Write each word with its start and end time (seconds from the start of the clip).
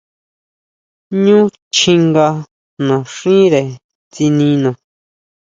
Ñú 1.23 1.39
chjinga 1.75 2.27
naxíre 2.87 3.61
tsinina. 4.13 4.71